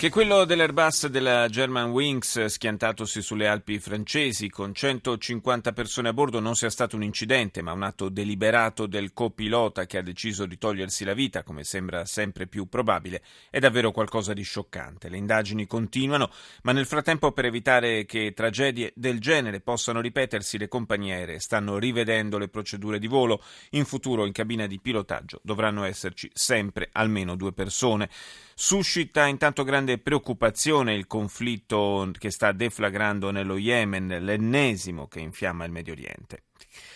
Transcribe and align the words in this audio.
Che 0.00 0.08
quello 0.08 0.46
dell'Airbus 0.46 1.08
della 1.08 1.46
German 1.50 1.90
Wings 1.90 2.46
schiantatosi 2.46 3.20
sulle 3.20 3.46
Alpi 3.46 3.78
francesi 3.78 4.48
con 4.48 4.72
150 4.72 5.74
persone 5.74 6.08
a 6.08 6.14
bordo 6.14 6.40
non 6.40 6.54
sia 6.54 6.70
stato 6.70 6.96
un 6.96 7.02
incidente, 7.02 7.60
ma 7.60 7.72
un 7.72 7.82
atto 7.82 8.08
deliberato 8.08 8.86
del 8.86 9.12
copilota 9.12 9.84
che 9.84 9.98
ha 9.98 10.02
deciso 10.02 10.46
di 10.46 10.56
togliersi 10.56 11.04
la 11.04 11.12
vita, 11.12 11.42
come 11.42 11.64
sembra 11.64 12.06
sempre 12.06 12.46
più 12.46 12.66
probabile, 12.66 13.20
è 13.50 13.58
davvero 13.58 13.92
qualcosa 13.92 14.32
di 14.32 14.40
scioccante. 14.40 15.10
Le 15.10 15.18
indagini 15.18 15.66
continuano, 15.66 16.30
ma 16.62 16.72
nel 16.72 16.86
frattempo 16.86 17.32
per 17.32 17.44
evitare 17.44 18.06
che 18.06 18.32
tragedie 18.34 18.94
del 18.96 19.20
genere 19.20 19.60
possano 19.60 20.00
ripetersi, 20.00 20.56
le 20.56 20.68
compagnie 20.68 21.12
aeree 21.12 21.40
stanno 21.40 21.76
rivedendo 21.76 22.38
le 22.38 22.48
procedure 22.48 22.98
di 22.98 23.06
volo. 23.06 23.42
In 23.72 23.84
futuro 23.84 24.24
in 24.24 24.32
cabina 24.32 24.66
di 24.66 24.80
pilotaggio 24.80 25.40
dovranno 25.42 25.84
esserci 25.84 26.30
sempre 26.32 26.88
almeno 26.90 27.36
due 27.36 27.52
persone. 27.52 28.08
Suscita 28.62 29.24
intanto 29.24 29.64
grande 29.64 29.96
preoccupazione 29.96 30.92
il 30.92 31.06
conflitto 31.06 32.10
che 32.18 32.30
sta 32.30 32.52
deflagrando 32.52 33.30
nello 33.30 33.56
Yemen, 33.56 34.18
l'ennesimo 34.20 35.08
che 35.08 35.20
infiamma 35.20 35.64
il 35.64 35.72
Medio 35.72 35.94
Oriente. 35.94 36.42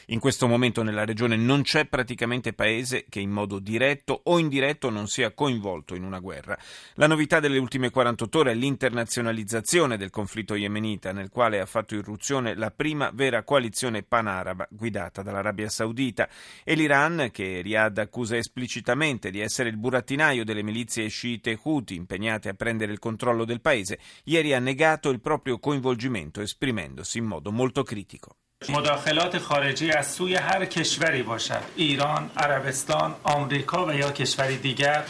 In 0.08 0.18
questo 0.18 0.46
momento 0.46 0.82
nella 0.82 1.04
regione 1.04 1.36
non 1.36 1.62
c'è 1.62 1.86
praticamente 1.86 2.52
paese 2.52 3.06
che 3.08 3.20
in 3.20 3.30
modo 3.30 3.58
diretto 3.58 4.20
o 4.24 4.38
indiretto 4.38 4.90
non 4.90 5.08
sia 5.08 5.32
coinvolto 5.32 5.94
in 5.94 6.04
una 6.04 6.18
guerra. 6.18 6.58
La 6.94 7.06
novità 7.06 7.40
delle 7.40 7.58
ultime 7.58 7.90
48 7.90 8.38
ore 8.38 8.52
è 8.52 8.54
l'internazionalizzazione 8.54 9.96
del 9.96 10.10
conflitto 10.10 10.54
yemenita, 10.54 11.12
nel 11.12 11.30
quale 11.30 11.60
ha 11.60 11.66
fatto 11.66 11.94
irruzione 11.94 12.54
la 12.54 12.70
prima 12.70 13.10
vera 13.14 13.44
coalizione 13.44 14.02
panaraba 14.02 14.66
guidata 14.70 15.22
dall'Arabia 15.22 15.68
Saudita 15.68 16.28
e 16.62 16.74
l'Iran, 16.74 17.30
che 17.32 17.62
Riyadh 17.62 17.98
accusa 17.98 18.36
esplicitamente 18.36 19.30
di 19.30 19.40
essere 19.40 19.70
il 19.70 19.78
burattinaio 19.78 20.44
delle 20.44 20.62
milizie 20.62 21.08
sciite 21.08 21.58
Houthi 21.62 21.94
impegnate 21.94 22.50
a 22.50 22.54
prendere 22.54 22.92
il 22.92 22.98
controllo 22.98 23.44
del 23.44 23.60
paese, 23.60 23.98
ieri 24.24 24.52
ha 24.52 24.58
negato 24.58 25.08
il 25.08 25.20
proprio 25.20 25.58
coinvolgimento 25.58 26.40
esprimendosi 26.40 27.18
in 27.18 27.24
modo 27.24 27.50
molto 27.50 27.82
critico. 27.82 28.36
مداخلات 28.68 29.38
خارجی 29.38 29.90
از 29.90 30.12
سوی 30.12 30.34
هر 30.34 30.64
کشوری 30.64 31.22
باشد. 31.22 31.62
ایران، 31.76 32.30
عربستان، 32.36 33.14
آمریکا 33.22 33.86
و 33.86 33.92
یا 33.92 34.10
کشوری 34.10 34.56
دیگر. 34.56 35.02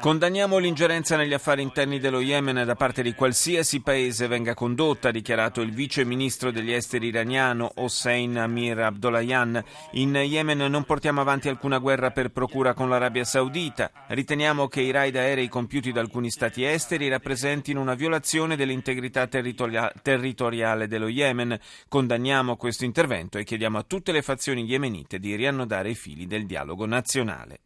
Condanniamo 0.00 0.58
l'ingerenza 0.58 1.16
negli 1.16 1.32
affari 1.32 1.62
interni 1.62 1.98
dello 1.98 2.20
Yemen 2.20 2.64
da 2.64 2.74
parte 2.74 3.02
di 3.02 3.12
qualsiasi 3.14 3.80
paese 3.80 4.28
venga 4.28 4.54
condotta, 4.54 5.08
ha 5.08 5.12
dichiarato 5.12 5.60
il 5.60 5.72
vice 5.72 6.04
ministro 6.04 6.50
degli 6.50 6.72
esteri 6.72 7.08
iraniano 7.08 7.72
Hossein 7.76 8.38
Amir 8.38 8.78
Abdollahian. 8.78 9.62
In 9.92 10.14
Yemen 10.14 10.58
non 10.58 10.84
portiamo 10.84 11.20
avanti 11.20 11.48
alcuna 11.48 11.78
guerra 11.78 12.10
per 12.10 12.30
procura 12.30 12.74
con 12.74 12.88
l'Arabia 12.88 13.24
Saudita. 13.24 13.90
Riteniamo 14.08 14.68
che 14.68 14.82
i 14.82 14.90
raid 14.90 15.16
aerei 15.16 15.48
compiuti 15.48 15.92
da 15.92 16.00
alcuni 16.00 16.30
stati 16.30 16.64
esteri 16.64 17.08
rappresentino 17.08 17.80
una 17.80 17.94
violazione 17.94 18.56
dell'integrità 18.56 19.26
territoria- 19.26 19.92
territoriale 20.02 20.86
dello 20.86 21.08
Yemen. 21.08 21.58
Condanniamo 21.88 22.56
questo 22.56 22.84
intervento 22.84 23.38
e 23.38 23.44
chiediamo 23.44 23.78
a 23.78 23.84
tutte 23.86 24.12
le 24.12 24.22
fazioni 24.22 24.64
yemenite 24.64 25.18
di 25.18 25.34
riannodare 25.34 25.90
i 25.90 25.94
fili 25.94 26.26
del 26.26 26.46
dialogo 26.46 26.86
nazionale. 26.92 27.60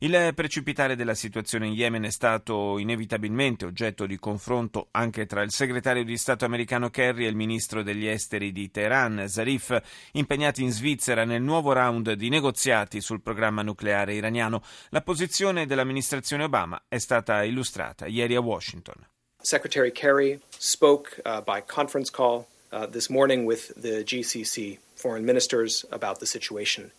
Il 0.00 0.32
precipitare 0.34 0.94
della 0.94 1.14
situazione 1.14 1.68
in 1.68 1.72
Yemen 1.72 2.02
è 2.02 2.10
stato 2.10 2.76
inevitabilmente 2.76 3.64
oggetto 3.64 4.04
di 4.04 4.18
confronto 4.18 4.88
anche 4.90 5.24
tra 5.24 5.40
il 5.40 5.50
segretario 5.50 6.04
di 6.04 6.18
Stato 6.18 6.44
americano 6.44 6.90
Kerry 6.90 7.24
e 7.24 7.28
il 7.28 7.34
ministro 7.34 7.82
degli 7.82 8.06
esteri 8.06 8.52
di 8.52 8.70
Teheran, 8.70 9.26
Zarif, 9.26 9.80
impegnati 10.12 10.62
in 10.62 10.70
Svizzera 10.70 11.24
nel 11.24 11.40
nuovo 11.40 11.72
round 11.72 12.12
di 12.12 12.28
negoziati 12.28 13.00
sul 13.00 13.22
programma 13.22 13.62
nucleare 13.62 14.12
iraniano. 14.12 14.62
La 14.90 15.00
posizione 15.00 15.64
dell'amministrazione 15.64 16.44
Obama 16.44 16.82
è 16.88 16.98
stata 16.98 17.42
illustrata 17.42 18.04
ieri 18.04 18.34
a 18.34 18.40
Washington. 18.40 18.96
Secretary 19.40 19.92
Kerry 19.92 20.38
spoke 20.58 21.22
uh, 21.24 21.40
by 21.40 21.62
conference 21.64 22.10
call 22.10 22.44
uh, 22.70 22.86
this 22.86 23.08
morning 23.08 23.46
with 23.46 23.72
the 23.80 24.02
GCC 24.04 24.78
foreign 24.94 25.24
ministers 25.24 25.86
about 25.90 26.18
the 26.18 26.26
situation 26.26 26.90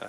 Uh. 0.00 0.08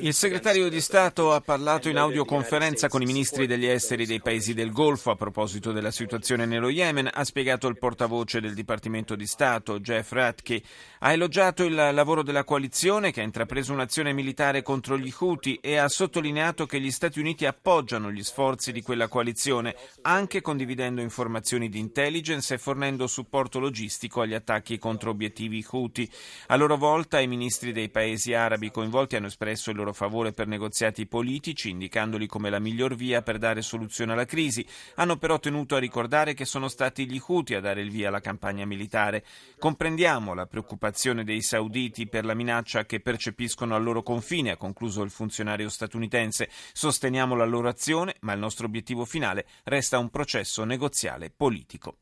Il 0.00 0.14
segretario 0.14 0.68
di 0.68 0.80
Stato 0.80 1.32
ha 1.32 1.40
parlato 1.40 1.88
in 1.88 1.96
audioconferenza 1.96 2.88
con 2.88 3.00
i 3.00 3.06
ministri 3.06 3.46
degli 3.46 3.66
esteri 3.66 4.06
dei 4.06 4.20
paesi 4.20 4.54
del 4.54 4.72
Golfo 4.72 5.10
a 5.10 5.16
proposito 5.16 5.72
della 5.72 5.90
situazione 5.90 6.46
nello 6.46 6.68
Yemen. 6.68 7.08
Ha 7.12 7.24
spiegato 7.24 7.68
il 7.68 7.78
portavoce 7.78 8.40
del 8.40 8.54
Dipartimento 8.54 9.14
di 9.14 9.26
Stato, 9.26 9.80
Jeff 9.80 10.12
Ratke. 10.12 10.62
Ha 10.98 11.12
elogiato 11.12 11.64
il 11.64 11.74
lavoro 11.74 12.22
della 12.22 12.44
coalizione 12.44 13.12
che 13.12 13.20
ha 13.20 13.24
intrapreso 13.24 13.72
un'azione 13.72 14.12
militare 14.12 14.62
contro 14.62 14.98
gli 14.98 15.12
Houthi 15.16 15.58
e 15.62 15.76
ha 15.76 15.88
sottolineato 15.88 16.66
che 16.66 16.80
gli 16.80 16.90
Stati 16.90 17.18
Uniti 17.18 17.46
appoggiano 17.46 18.10
gli 18.10 18.22
sforzi 18.22 18.72
di 18.72 18.82
quella 18.82 19.08
coalizione, 19.08 19.74
anche 20.02 20.40
condividendo 20.40 21.00
informazioni 21.00 21.68
di 21.68 21.78
intelligence 21.78 22.54
e 22.54 22.58
fornendo 22.58 23.06
supporto 23.06 23.58
logistico 23.58 24.20
agli 24.20 24.34
attacchi 24.34 24.78
contro 24.78 25.10
obiettivi 25.10 25.62
Houthi. 25.72 26.08
A 26.48 26.56
loro 26.56 26.76
volta 26.76 27.18
i 27.20 27.26
ministri 27.26 27.72
dei 27.72 27.88
paesi 27.88 28.34
arabi 28.34 28.70
coinvolti 28.70 29.16
hanno 29.16 29.26
espresso 29.26 29.70
il 29.70 29.76
loro 29.76 29.92
favore 29.92 30.32
per 30.32 30.46
negoziati 30.46 31.06
politici, 31.06 31.70
indicandoli 31.70 32.26
come 32.26 32.50
la 32.50 32.58
miglior 32.58 32.94
via 32.94 33.22
per 33.22 33.38
dare 33.38 33.62
soluzione 33.62 34.12
alla 34.12 34.26
crisi. 34.26 34.66
Hanno 34.96 35.16
però 35.16 35.38
tenuto 35.38 35.76
a 35.76 35.78
ricordare 35.78 36.34
che 36.34 36.44
sono 36.44 36.68
stati 36.68 37.10
gli 37.10 37.20
Houthi 37.24 37.54
a 37.54 37.60
dare 37.60 37.80
il 37.80 37.90
via 37.90 38.08
alla 38.08 38.20
campagna 38.20 38.66
militare. 38.66 39.24
Comprendiamo 39.58 40.34
la 40.34 40.46
preoccupazione 40.46 41.24
dei 41.24 41.42
sauditi 41.42 42.06
per 42.06 42.24
la 42.24 42.34
minaccia 42.34 42.84
che 42.84 43.00
percepiscono 43.00 43.74
al 43.74 43.82
loro 43.82 44.02
confine, 44.02 44.50
ha 44.52 44.56
concluso 44.56 45.02
il 45.02 45.10
funzionario 45.10 45.68
statunitense. 45.68 46.48
Sosteniamo 46.72 47.34
la 47.34 47.46
loro 47.46 47.68
azione, 47.68 48.16
ma 48.20 48.32
il 48.32 48.40
nostro 48.40 48.66
obiettivo 48.66 49.04
finale 49.04 49.46
resta 49.64 49.98
un 49.98 50.10
processo 50.10 50.64
negoziale 50.64 51.30
politico. 51.30 52.01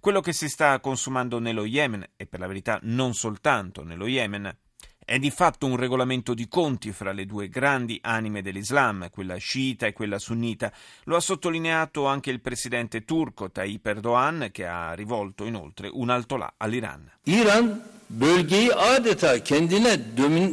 Quello 0.00 0.20
che 0.20 0.32
si 0.32 0.48
sta 0.48 0.80
consumando 0.80 1.38
nello 1.38 1.64
Yemen, 1.64 2.04
e 2.16 2.26
per 2.26 2.40
la 2.40 2.46
verità 2.46 2.78
non 2.82 3.14
soltanto 3.14 3.84
nello 3.84 4.06
Yemen, 4.06 4.56
è 5.04 5.18
di 5.18 5.30
fatto 5.30 5.66
un 5.66 5.76
regolamento 5.76 6.32
di 6.32 6.48
conti 6.48 6.92
fra 6.92 7.12
le 7.12 7.26
due 7.26 7.48
grandi 7.48 7.98
anime 8.02 8.40
dell'Islam, 8.40 9.10
quella 9.10 9.36
sciita 9.36 9.86
e 9.86 9.92
quella 9.92 10.18
sunnita. 10.18 10.72
Lo 11.04 11.16
ha 11.16 11.20
sottolineato 11.20 12.06
anche 12.06 12.30
il 12.30 12.40
presidente 12.40 13.04
turco 13.04 13.50
Tayyip 13.50 13.84
Erdogan, 13.86 14.48
che 14.52 14.64
ha 14.66 14.92
rivolto 14.92 15.44
inoltre 15.44 15.88
un 15.92 16.08
altolà 16.08 16.54
all'Iran. 16.56 17.10
İran 17.24 17.82
bölgeyi 18.06 18.70
adeta 18.70 19.42
kendine 19.42 19.96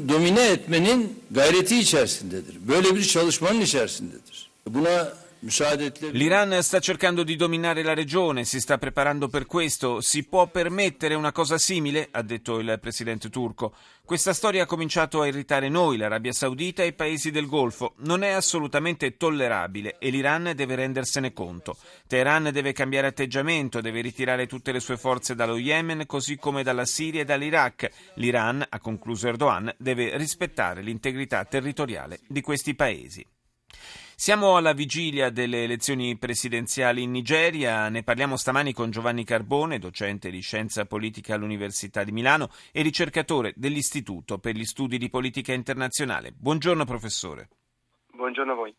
domine 0.06 0.52
etmenin 0.52 1.24
gayreti 1.30 1.80
içerisindedir. 1.80 2.68
Böyle 2.68 2.96
bir 2.96 3.04
çalışmanın 3.04 3.62
içerisindedir. 3.62 4.50
Buna 4.66 5.14
L'Iran 5.42 6.62
sta 6.62 6.80
cercando 6.80 7.24
di 7.24 7.38
dominare 7.38 7.82
la 7.82 7.94
regione, 7.94 8.44
si 8.44 8.60
sta 8.60 8.78
preparando 8.78 9.30
per 9.30 9.46
questo. 9.46 10.02
Si 10.02 10.26
può 10.26 10.48
permettere 10.48 11.16
una 11.16 11.32
cosa 11.32 11.58
simile? 11.58 12.10
ha 12.12 12.22
detto 12.22 12.60
il 12.60 12.78
presidente 12.82 13.30
turco. 13.30 13.74
Questa 14.04 14.34
storia 14.34 14.64
ha 14.64 14.66
cominciato 14.66 15.22
a 15.22 15.28
irritare 15.28 15.70
noi, 15.70 15.96
l'Arabia 15.96 16.34
Saudita 16.34 16.84
e 16.84 16.88
i 16.88 16.94
paesi 16.94 17.32
del 17.32 17.46
Golfo. 17.46 17.94
Non 18.00 18.24
è 18.24 18.32
assolutamente 18.32 19.16
tollerabile 19.16 19.96
e 19.98 20.10
l'Iran 20.10 20.52
deve 20.56 20.76
rendersene 20.76 21.32
conto. 21.32 21.78
Teheran 22.08 22.50
deve 22.52 22.74
cambiare 22.74 23.08
atteggiamento, 23.08 23.80
deve 23.80 24.02
ritirare 24.02 24.46
tutte 24.46 24.74
le 24.74 24.82
sue 24.82 24.98
forze 24.98 25.36
dallo 25.36 25.58
Yemen, 25.58 26.06
così 26.06 26.36
come 26.36 26.64
dalla 26.64 26.86
Siria 26.86 27.22
e 27.22 27.26
dall'Iraq. 27.26 27.90
L'Iran, 28.16 28.66
ha 28.68 28.80
concluso 28.80 29.28
Erdogan, 29.30 29.74
deve 29.78 30.18
rispettare 30.18 30.82
l'integrità 30.82 31.46
territoriale 31.46 32.20
di 32.28 32.42
questi 32.42 32.76
paesi. 32.76 33.26
Siamo 34.20 34.58
alla 34.58 34.74
vigilia 34.74 35.30
delle 35.30 35.64
elezioni 35.64 36.18
presidenziali 36.18 37.04
in 37.04 37.12
Nigeria, 37.12 37.88
ne 37.88 38.04
parliamo 38.04 38.36
stamani 38.36 38.74
con 38.74 38.92
Giovanni 38.92 39.24
Carbone, 39.24 39.80
docente 39.80 40.30
di 40.30 40.42
scienza 40.42 40.84
politica 40.84 41.36
all'Università 41.36 42.04
di 42.04 42.12
Milano 42.12 42.50
e 42.74 42.82
ricercatore 42.82 43.54
dell'Istituto 43.56 44.38
per 44.38 44.56
gli 44.56 44.66
studi 44.66 44.98
di 44.98 45.10
politica 45.10 45.54
internazionale. 45.54 46.34
Buongiorno 46.34 46.84
professore. 46.84 47.48
Buongiorno 48.12 48.52
a 48.52 48.56
voi. 48.56 48.76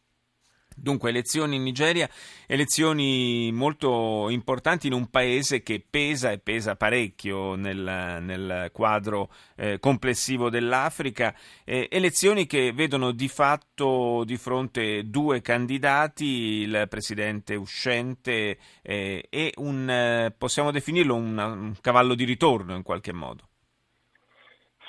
Dunque, 0.82 1.10
elezioni 1.10 1.56
in 1.56 1.62
Nigeria, 1.62 2.08
elezioni 2.46 3.50
molto 3.52 4.30
importanti 4.30 4.86
in 4.86 4.94
un 4.94 5.10
paese 5.10 5.62
che 5.62 5.84
pesa 5.88 6.30
e 6.30 6.38
pesa 6.38 6.74
parecchio 6.74 7.54
nel, 7.54 8.18
nel 8.22 8.70
quadro 8.72 9.30
eh, 9.56 9.78
complessivo 9.78 10.48
dell'Africa, 10.48 11.36
eh, 11.64 11.86
elezioni 11.90 12.46
che 12.46 12.72
vedono 12.72 13.12
di 13.12 13.28
fatto 13.28 14.24
di 14.24 14.38
fronte 14.38 15.02
due 15.04 15.42
candidati, 15.42 16.24
il 16.24 16.86
presidente 16.88 17.56
uscente 17.56 18.56
eh, 18.80 19.26
e 19.28 19.52
un, 19.56 19.90
eh, 19.90 20.34
possiamo 20.36 20.70
definirlo 20.70 21.14
un, 21.14 21.36
un 21.36 21.74
cavallo 21.82 22.14
di 22.14 22.24
ritorno 22.24 22.74
in 22.74 22.82
qualche 22.82 23.12
modo. 23.12 23.49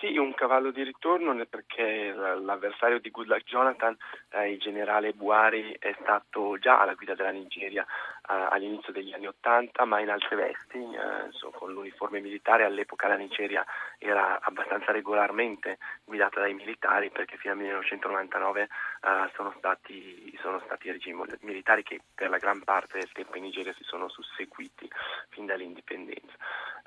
Sì, 0.01 0.17
un 0.17 0.33
cavallo 0.33 0.71
di 0.71 0.81
ritorno 0.81 1.35
perché 1.45 2.11
l'avversario 2.11 2.99
di 2.99 3.11
Goodluck 3.11 3.43
Jonathan, 3.43 3.95
eh, 4.31 4.53
il 4.53 4.57
generale 4.57 5.13
Buhari, 5.13 5.75
è 5.77 5.95
stato 6.01 6.57
già 6.57 6.81
alla 6.81 6.95
guida 6.95 7.13
della 7.13 7.29
Nigeria 7.29 7.83
eh, 7.83 8.47
all'inizio 8.49 8.91
degli 8.91 9.13
anni 9.13 9.27
Ottanta, 9.27 9.85
ma 9.85 9.99
in 9.99 10.09
altre 10.09 10.35
vesti, 10.35 10.79
eh, 10.79 11.25
insomma, 11.27 11.55
con 11.55 11.71
l'uniforme 11.71 12.19
militare. 12.19 12.63
All'epoca 12.63 13.07
la 13.07 13.15
Nigeria 13.15 13.63
era 13.99 14.39
abbastanza 14.41 14.91
regolarmente 14.91 15.77
guidata 16.03 16.39
dai 16.39 16.55
militari 16.55 17.11
perché 17.11 17.37
fino 17.37 17.53
al 17.53 17.59
1999 17.59 18.61
eh, 18.63 19.31
sono 19.35 19.53
stati, 19.55 20.35
sono 20.41 20.59
stati 20.65 20.89
regimi 20.89 21.23
militari 21.41 21.83
che 21.83 22.01
per 22.15 22.31
la 22.31 22.39
gran 22.39 22.63
parte 22.63 22.97
del 22.97 23.11
tempo 23.11 23.37
in 23.37 23.43
Nigeria 23.43 23.73
si 23.73 23.83
sono 23.83 24.09
susseguiti 24.09 24.89
fin 25.29 25.45
dall'indipendenza. 25.45 26.33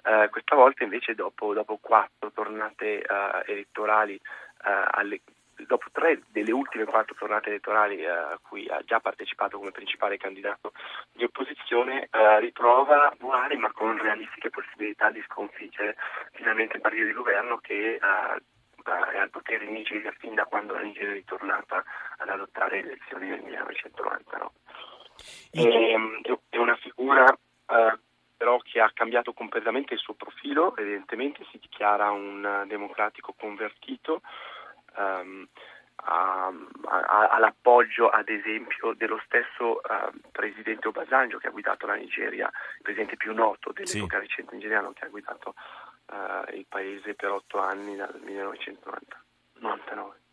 Uh, 0.04 0.28
questa 0.28 0.54
volta 0.54 0.84
invece 0.84 1.14
dopo, 1.14 1.54
dopo 1.54 1.78
quattro 1.80 2.30
tornate 2.30 3.02
uh, 3.08 3.50
elettorali, 3.50 4.14
uh, 4.14 4.84
alle, 4.90 5.22
dopo 5.66 5.86
tre 5.92 6.20
delle 6.28 6.52
ultime 6.52 6.84
quattro 6.84 7.14
tornate 7.14 7.48
elettorali 7.48 8.04
a 8.04 8.38
cui 8.42 8.68
ha 8.68 8.82
già 8.84 9.00
partecipato 9.00 9.56
come 9.56 9.70
principale 9.70 10.18
candidato 10.18 10.72
di 11.12 11.24
opposizione, 11.24 12.08
ritrova 12.40 13.14
Buhari 13.16 13.56
ma 13.56 13.72
con 13.72 13.96
realistiche 13.96 14.50
possibilità 14.50 15.10
di 15.10 15.22
sconfiggere 15.28 15.96
finalmente 16.32 16.76
il 16.76 16.82
partito 16.82 17.04
di 17.04 17.12
governo 17.12 17.58
che 17.58 17.96
è 17.96 19.18
al 19.18 19.30
potere 19.30 19.64
in 19.64 19.72
Nigeria 19.72 20.12
fin 20.18 20.34
da 20.34 20.44
quando 20.44 20.74
la 20.74 20.80
Nigeria 20.80 21.12
è 21.12 21.14
ritornata 21.14 21.82
ad 22.18 22.28
adottare 22.28 22.82
le 22.82 22.88
elezioni 22.92 23.28
del 23.28 23.42
1999. 23.42 24.50
Ehm, 25.52 26.20
è, 26.50 26.56
una 26.58 26.76
figura 26.76 27.24
però 28.44 28.58
che 28.58 28.78
ha 28.78 28.90
cambiato 28.92 29.32
completamente 29.32 29.94
il 29.94 30.00
suo 30.00 30.12
profilo, 30.12 30.76
evidentemente 30.76 31.46
si 31.50 31.58
dichiara 31.58 32.10
un 32.10 32.44
eh, 32.44 32.66
democratico 32.66 33.32
convertito, 33.32 34.20
um, 34.98 35.48
a, 36.06 36.48
a, 36.48 37.28
all'appoggio 37.28 38.10
ad 38.10 38.28
esempio 38.28 38.92
dello 38.92 39.18
stesso 39.24 39.80
uh, 39.80 40.10
presidente 40.30 40.88
Obasanjo 40.88 41.38
che 41.38 41.46
ha 41.46 41.52
guidato 41.52 41.86
la 41.86 41.94
Nigeria, 41.94 42.50
il 42.76 42.82
presidente 42.82 43.16
più 43.16 43.32
noto 43.32 43.72
dell'epoca 43.72 44.18
sì. 44.18 44.26
recente 44.26 44.56
nigeriano 44.56 44.92
che 44.92 45.06
ha 45.06 45.08
guidato 45.08 45.54
uh, 46.10 46.44
il 46.54 46.66
paese 46.68 47.14
per 47.14 47.30
otto 47.30 47.60
anni 47.60 47.96
dal 47.96 48.20
1999. 48.22 50.23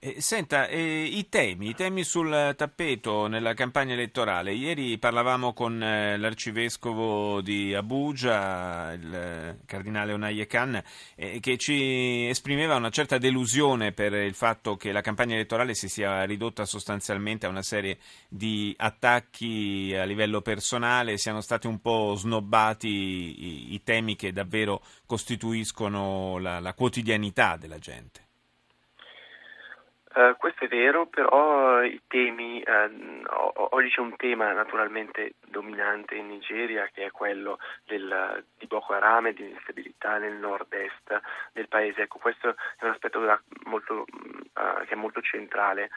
Eh, 0.00 0.20
senta, 0.20 0.68
eh, 0.68 1.02
i 1.02 1.28
temi, 1.28 1.70
i 1.70 1.74
temi 1.74 2.04
sul 2.04 2.54
tappeto 2.56 3.26
nella 3.26 3.52
campagna 3.54 3.94
elettorale. 3.94 4.52
Ieri 4.52 4.96
parlavamo 4.96 5.52
con 5.52 5.82
eh, 5.82 6.16
l'arcivescovo 6.16 7.40
di 7.40 7.74
Abuja, 7.74 8.92
il 8.92 9.12
eh, 9.12 9.58
cardinale 9.66 10.12
Onaye 10.12 10.46
Khan, 10.46 10.80
eh, 11.16 11.40
che 11.40 11.58
ci 11.58 12.28
esprimeva 12.28 12.76
una 12.76 12.90
certa 12.90 13.18
delusione 13.18 13.90
per 13.90 14.12
il 14.12 14.34
fatto 14.34 14.76
che 14.76 14.92
la 14.92 15.00
campagna 15.00 15.34
elettorale 15.34 15.74
si 15.74 15.88
sia 15.88 16.22
ridotta 16.22 16.64
sostanzialmente 16.64 17.46
a 17.46 17.48
una 17.48 17.62
serie 17.62 17.98
di 18.28 18.72
attacchi 18.78 19.92
a 19.98 20.04
livello 20.04 20.42
personale, 20.42 21.18
siano 21.18 21.40
stati 21.40 21.66
un 21.66 21.80
po' 21.80 22.14
snobbati 22.14 22.88
i, 22.88 23.74
i 23.74 23.82
temi 23.82 24.14
che 24.14 24.32
davvero 24.32 24.80
costituiscono 25.06 26.38
la, 26.38 26.60
la 26.60 26.74
quotidianità 26.74 27.56
della 27.56 27.78
gente. 27.78 28.27
Uh, 30.18 30.36
questo 30.36 30.64
è 30.64 30.66
vero, 30.66 31.06
però 31.06 31.80
i 31.84 32.02
temi, 32.08 32.60
uh, 32.66 33.22
oggi 33.70 33.88
c'è 33.88 34.00
un 34.00 34.16
tema 34.16 34.52
naturalmente 34.52 35.34
dominante 35.46 36.16
in 36.16 36.26
Nigeria 36.26 36.90
che 36.92 37.04
è 37.04 37.10
quello 37.12 37.60
del, 37.86 38.44
di 38.58 38.66
Boko 38.66 38.94
Haram 38.94 39.26
e 39.26 39.32
di 39.34 39.48
instabilità 39.48 40.18
nel 40.18 40.32
nord-est 40.32 41.20
del 41.52 41.68
paese. 41.68 42.02
Ecco, 42.02 42.18
questo 42.18 42.48
è 42.48 42.84
un 42.84 42.90
aspetto 42.90 43.20
molto, 43.66 44.06
uh, 44.54 44.84
che 44.86 44.94
è 44.94 44.96
molto 44.96 45.20
centrale 45.20 45.88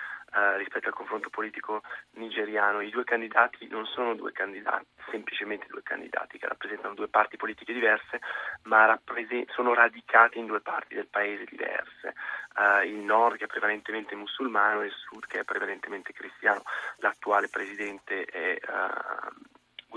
rispetto 0.57 0.88
al 0.88 0.94
confronto 0.94 1.30
politico 1.30 1.81
nigeriano. 2.12 2.81
I 2.81 2.89
due 2.89 3.04
candidati 3.04 3.68
non 3.68 3.86
sono 3.86 4.16
due 4.16 4.31
candidati, 4.31 4.86
semplicemente 5.10 5.68
due 5.69 5.83
candidati 5.83 6.38
che 6.38 6.48
rappresentano 6.48 6.94
due 6.94 7.07
parti 7.07 7.38
politiche 7.38 7.74
diverse, 7.74 8.19
ma 8.63 8.86
rapprese- 8.86 9.45
sono 9.50 9.74
radicati 9.74 10.39
in 10.39 10.45
due 10.45 10.62
parti 10.62 10.95
del 10.95 11.07
paese 11.07 11.45
diverse 11.50 12.13
uh, 12.56 12.86
il 12.86 12.95
nord 12.95 13.38
che 13.38 13.45
è 13.45 13.48
prevalentemente 13.48 14.16
musulmano 14.16 14.81
e 14.81 14.88
il 14.88 14.92
sud 14.92 15.25
che 15.25 15.39
è 15.39 15.44
prevalentemente 15.44 16.13
cristiano. 16.13 16.63
L'attuale 16.98 17.48
presidente 17.48 18.25
è 18.25 18.57
uh, 18.68 19.50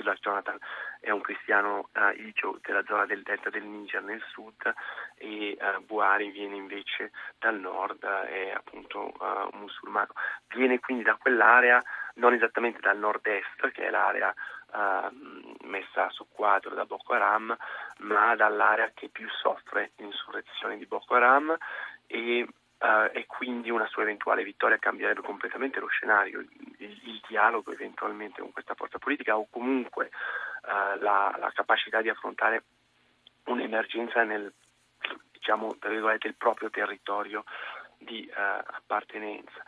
Goodluck 0.04 0.20
Jonathan 0.20 0.58
è 1.00 1.10
un 1.10 1.20
cristiano 1.22 1.88
uh, 1.94 2.20
Ijo 2.20 2.58
della 2.62 2.84
zona 2.84 3.06
del 3.06 3.22
delta 3.22 3.48
del 3.48 3.64
Niger 3.64 4.02
nel 4.02 4.22
sud 4.32 4.72
e 5.16 5.56
uh, 5.58 5.82
Buhari 5.82 6.30
viene 6.30 6.56
invece 6.56 7.10
dal 7.38 7.58
nord, 7.58 8.02
uh, 8.02 8.26
è 8.26 8.52
appunto 8.54 9.12
un 9.18 9.60
musulmano. 9.60 10.12
Viene 10.54 10.78
quindi 10.78 11.02
da 11.02 11.16
quell'area, 11.16 11.82
non 12.16 12.34
esattamente 12.34 12.80
dal 12.80 12.98
nord-est, 12.98 13.70
che 13.72 13.86
è 13.86 13.90
l'area 13.90 14.32
messa 15.62 16.06
a 16.06 16.10
soqquadro 16.10 16.74
da 16.74 16.84
Boko 16.84 17.12
Haram, 17.12 17.56
ma 17.98 18.34
dall'area 18.34 18.90
che 18.92 19.08
più 19.08 19.28
soffre 19.28 19.92
l'insurrezione 19.98 20.76
di 20.76 20.84
Boko 20.86 21.14
Haram 21.14 21.56
e 22.08 22.44
Uh, 22.76 23.08
e 23.12 23.24
quindi 23.26 23.70
una 23.70 23.86
sua 23.86 24.02
eventuale 24.02 24.42
vittoria 24.42 24.78
cambierebbe 24.78 25.22
completamente 25.22 25.80
lo 25.80 25.86
scenario, 25.86 26.40
il, 26.40 26.48
il, 26.78 27.22
dialogo 27.26 27.72
eventualmente 27.72 28.42
con 28.42 28.52
questa 28.52 28.74
forza 28.74 28.98
politica 28.98 29.38
o 29.38 29.46
comunque 29.48 30.10
uh, 30.64 31.00
la, 31.00 31.34
la, 31.38 31.50
capacità 31.54 32.02
di 32.02 32.10
affrontare 32.10 32.64
un'emergenza 33.44 34.24
nel 34.24 34.52
diciamo, 35.32 35.76
il 35.80 36.34
proprio 36.36 36.68
territorio 36.68 37.44
di 37.98 38.28
uh, 38.28 38.32
appartenenza. 38.36 39.62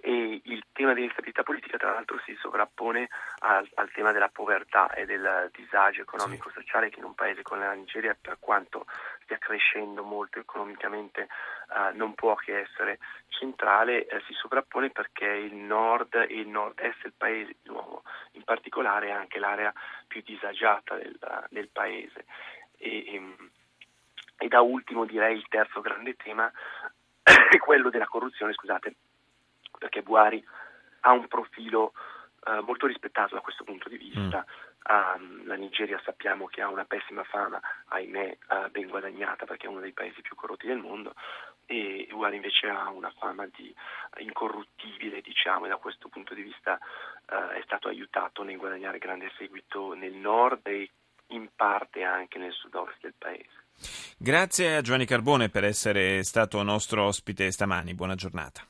E 0.00 0.40
il 0.44 0.64
tema 0.72 0.92
dell'instabilità 0.92 1.42
politica 1.42 1.78
tra 1.78 1.92
l'altro 1.92 2.20
si 2.24 2.36
sovrappone 2.40 3.08
al, 3.40 3.68
al 3.74 3.90
tema 3.90 4.12
della 4.12 4.28
povertà 4.28 4.92
e 4.92 5.04
del 5.04 5.50
disagio 5.52 6.02
economico-sociale 6.02 6.90
che 6.90 6.98
in 6.98 7.06
un 7.06 7.14
paese 7.14 7.42
come 7.42 7.66
la 7.66 7.72
Nigeria 7.72 8.16
per 8.20 8.36
quanto 8.38 8.86
stia 9.26 9.38
crescendo 9.38 10.04
molto 10.04 10.38
economicamente 10.38 11.22
eh, 11.22 11.92
non 11.94 12.14
può 12.14 12.36
che 12.36 12.60
essere 12.60 12.98
centrale, 13.28 14.06
eh, 14.06 14.22
si 14.26 14.32
sovrappone 14.32 14.90
perché 14.90 15.26
il 15.26 15.54
nord 15.54 16.14
e 16.14 16.38
il 16.40 16.48
nord-est 16.48 17.02
del 17.02 17.12
paese 17.16 17.56
di 17.60 17.68
nuovo 17.68 18.04
in 18.32 18.44
particolare 18.44 19.08
è 19.08 19.10
anche 19.10 19.38
l'area 19.38 19.72
più 20.06 20.22
disagiata 20.24 20.94
del, 20.94 21.18
del 21.50 21.68
paese. 21.68 22.24
E, 22.78 22.88
e, 22.88 23.14
ehm, 23.14 23.50
e 24.38 24.48
da 24.48 24.60
ultimo 24.60 25.04
direi 25.04 25.36
il 25.36 25.48
terzo 25.48 25.80
grande 25.80 26.14
tema 26.14 26.50
è 27.22 27.58
quello 27.58 27.90
della 27.90 28.06
corruzione, 28.06 28.52
scusate, 28.52 28.94
perché 29.78 30.02
Buhari 30.02 30.44
ha 31.00 31.12
un 31.12 31.26
profilo 31.26 31.92
uh, 32.46 32.64
molto 32.64 32.86
rispettato 32.86 33.34
da 33.34 33.40
questo 33.40 33.64
punto 33.64 33.88
di 33.88 33.96
vista. 33.96 34.44
Mm. 34.44 34.64
Um, 34.88 35.46
la 35.46 35.56
Nigeria 35.56 36.00
sappiamo 36.04 36.46
che 36.46 36.62
ha 36.62 36.68
una 36.68 36.84
pessima 36.84 37.24
fama, 37.24 37.60
ahimè 37.88 38.38
uh, 38.48 38.70
ben 38.70 38.88
guadagnata 38.88 39.44
perché 39.44 39.66
è 39.66 39.70
uno 39.70 39.80
dei 39.80 39.92
paesi 39.92 40.20
più 40.22 40.36
corrotti 40.36 40.66
del 40.66 40.78
mondo 40.78 41.14
e 41.66 42.06
Buhari 42.08 42.36
invece 42.36 42.68
ha 42.68 42.90
una 42.90 43.12
fama 43.18 43.46
di 43.46 43.74
incorruttibile 44.18 45.20
diciamo 45.20 45.66
e 45.66 45.68
da 45.68 45.76
questo 45.76 46.08
punto 46.08 46.32
di 46.32 46.42
vista 46.42 46.78
uh, 47.28 47.48
è 47.48 47.60
stato 47.64 47.88
aiutato 47.88 48.44
nel 48.44 48.56
guadagnare 48.56 48.98
grande 48.98 49.32
seguito 49.36 49.92
nel 49.94 50.14
nord 50.14 50.66
e 50.68 50.90
in 51.28 51.48
parte 51.54 52.04
anche 52.04 52.38
nel 52.38 52.52
sud-ovest 52.52 53.00
del 53.00 53.14
paese. 53.18 53.64
Grazie 54.16 54.76
a 54.76 54.80
Giovanni 54.80 55.04
Carbone 55.04 55.48
per 55.48 55.64
essere 55.64 56.22
stato 56.22 56.62
nostro 56.62 57.04
ospite 57.04 57.50
stamani, 57.50 57.94
buona 57.94 58.14
giornata. 58.14 58.64